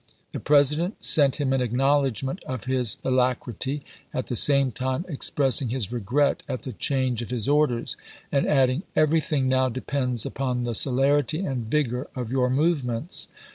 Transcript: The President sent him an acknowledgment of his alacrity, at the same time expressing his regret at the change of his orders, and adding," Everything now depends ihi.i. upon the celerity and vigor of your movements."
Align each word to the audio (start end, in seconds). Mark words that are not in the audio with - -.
The 0.31 0.39
President 0.39 1.05
sent 1.05 1.35
him 1.35 1.53
an 1.53 1.61
acknowledgment 1.61 2.41
of 2.45 2.63
his 2.63 2.97
alacrity, 3.03 3.83
at 4.15 4.25
the 4.29 4.35
same 4.35 4.71
time 4.71 5.05
expressing 5.07 5.69
his 5.69 5.91
regret 5.91 6.41
at 6.49 6.63
the 6.63 6.73
change 6.73 7.21
of 7.21 7.29
his 7.29 7.47
orders, 7.47 7.97
and 8.31 8.47
adding," 8.47 8.81
Everything 8.95 9.47
now 9.47 9.69
depends 9.69 10.23
ihi.i. 10.23 10.29
upon 10.29 10.63
the 10.63 10.73
celerity 10.73 11.45
and 11.45 11.67
vigor 11.69 12.07
of 12.15 12.31
your 12.31 12.49
movements." 12.49 13.27